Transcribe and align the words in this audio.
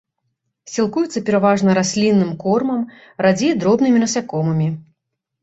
Сілкуецца 0.75 1.21
пераважна 1.27 1.75
раслінным 1.79 2.31
кормам, 2.45 2.81
радзей 3.27 3.53
дробнымі 3.61 4.03
насякомымі. 4.07 4.69